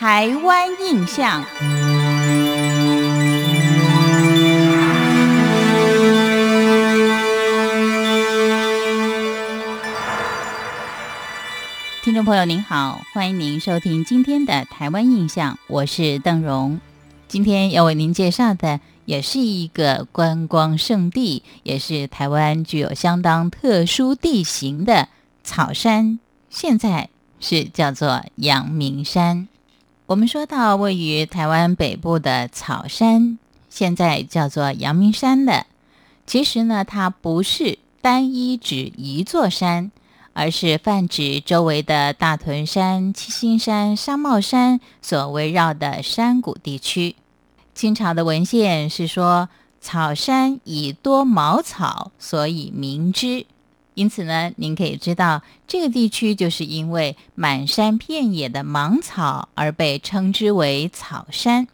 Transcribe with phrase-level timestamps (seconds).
[0.00, 1.44] 台湾印象。
[12.02, 16.80] 听众朋友您好，欢迎您收听今天的台湾印象，我是邓荣。
[17.28, 25.08] 今天要为您介绍的也是一个观光胜地，也是台湾具有相当特殊地形的
[25.44, 29.46] 草山，现在是叫做阳明山。
[30.10, 35.66] 我们说到位于台湾北部的草山，现在叫做阳明山的，
[36.26, 39.92] 其实呢，它不是单一指一座山。
[40.32, 47.14] 而是泛指周围的大屯山、七星山、沙帽山所围绕的山谷地区。
[47.74, 49.48] 清朝的文献是说，
[49.80, 53.46] 草山以多茅草，所以名之。
[54.00, 61.68] 因此呢，您可以知道，这个地区就是因为满山遍野的芒草而被称之为草山。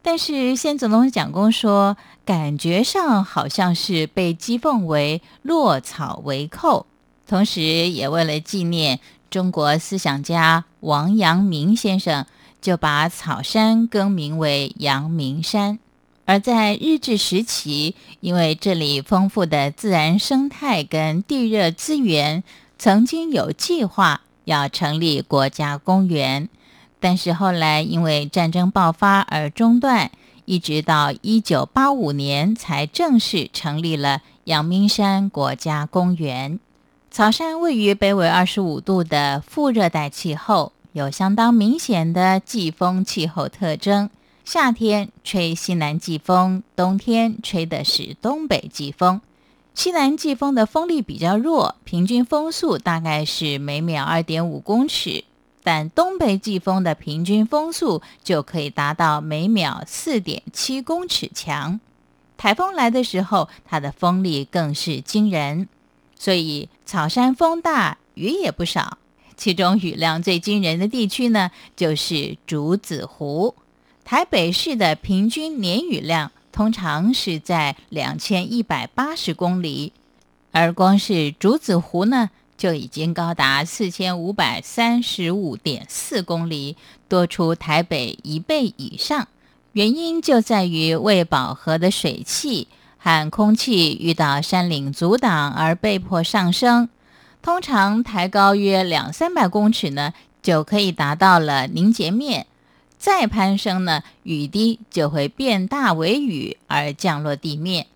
[0.00, 6.86] 但是，先总统蒋公说，感觉上好像是被讥讽为落草为寇。
[7.26, 12.24] 同时，也为了纪念中国思想家王阳明先生，
[12.60, 15.80] 就把草山更名为阳明山。
[16.24, 22.44] 而在日治时期，因为这里丰富的自然生态跟地热资源，
[22.78, 26.48] 曾经有计划要成立国家公园，
[27.00, 30.12] 但是后来因为战争爆发而中断，
[30.44, 36.60] 一直到一九八五年才正式成立了阳明山国家公园。
[37.10, 44.08] 草山位于北纬二十五度的副热带气候，有相当明显的季风气候特征。
[44.44, 49.20] 夏天吹西南季风，冬天吹的是东北季风。
[49.74, 55.24] 西南季风的风力比较弱，平均风速大概是每秒二点五公尺，
[55.62, 61.80] 但东北季风的平均风速就可以达到每秒四点七公尺强。
[62.36, 65.68] 台风来的时候，它的风力更是惊人。
[66.18, 68.98] 所以草山风大，雨也不少。
[69.36, 73.54] 其中雨量最惊人的地区呢，就是竹子湖。
[74.04, 79.92] 台北市的平均年雨量通常是在两千一百八十公里，
[80.50, 86.76] 而光是竹子湖呢，就已经高达四千五百三十五点四公里，
[87.08, 89.28] 多出台北一倍以上。
[89.72, 92.68] 原因就在于未饱和的水汽。
[93.04, 96.88] 和空气遇到山岭阻挡而被迫上升，
[97.42, 102.46] 通常抬高约两三百公尺呢，就可以达到了凝结面。
[103.02, 107.88] 再攀升呢，雨滴就会变大为雨而降落地面。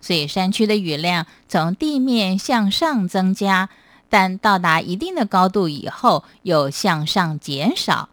[0.00, 3.70] 所以山区的雨量从地面向上增加，
[4.08, 8.08] 但到达一定的高度以后又向上减少。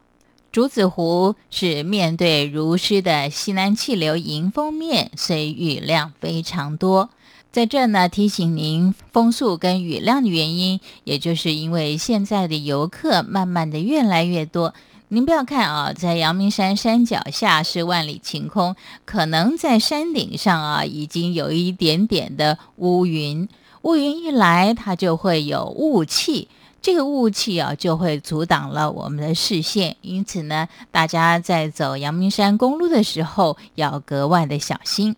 [0.52, 7.12] 竹子湖是面对如诗的西南气流迎风面，所以雨量非常多。
[7.52, 14.74] 在这呢，提醒您风速跟雨量的原因，也就是因为现在的游客慢慢的越来越多。
[15.12, 18.75] 您不要看啊，在阳明山山脚下是万里晴空，
[19.06, 23.50] 可能在山顶上啊，已经有一点点的乌云。
[23.81, 26.47] 乌云一来，它就会有雾气。
[26.80, 35.16] 这个雾气啊，就会阻挡了我们的视线，因此呢，大家在走阳明山公路的时候要格外的小心。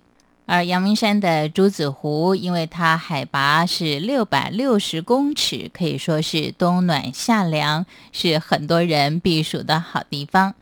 [0.51, 10.53] 而阳明山的朱子湖，因为它海拔是六百六十公尺，可以说是冬暖夏凉，是很多人避暑的好地方。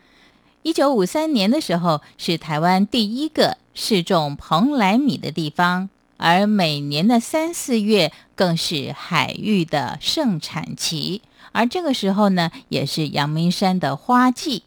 [0.62, 5.90] 一九五三年的时候，是台湾第一个试种蓬莱米的地方。
[6.18, 14.62] 而每年的三四月更是海域的盛产期，而这个时候呢，也是阳明山的花季。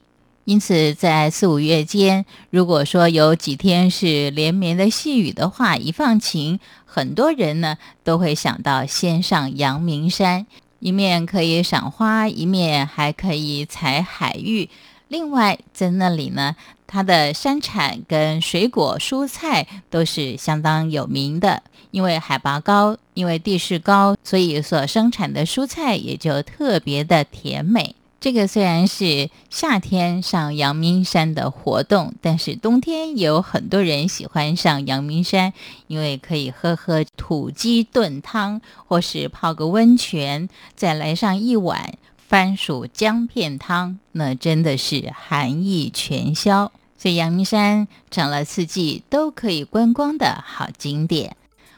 [0.45, 10.47] 因此，在四五月间，如果说有几天是连绵的细雨的话，一放晴，很多人呢都会想到先上阳明山，
[10.81, 14.69] 一面可以赏花，一面还可以采海芋。
[15.09, 16.57] 另外，在那里呢。
[16.95, 27.97] 它的山产跟水果、蔬菜都是相当有名的，因为海拔高，因为地势高，所以所生产的蔬菜也就特别的甜美。
[28.23, 35.53] 这个虽然是夏天上阳明山的活动，但是冬天也有很多人喜欢上阳明山，
[35.89, 46.71] 因为可以喝喝土鸡炖汤，或是泡个温泉，再来上一碗番薯姜片汤，那真的是寒意全消。
[46.97, 51.35] 所以阳明山成了四季都可以观光的好景点。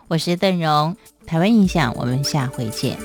[0.09, 0.95] 我是邓荣，
[1.25, 2.99] 台湾印象，我们下回见。